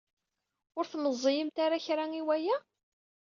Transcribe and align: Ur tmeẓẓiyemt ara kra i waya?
Ur 0.77 0.85
tmeẓẓiyemt 0.87 1.57
ara 1.65 1.83
kra 1.85 2.05
i 2.19 2.21
waya? 2.27 2.57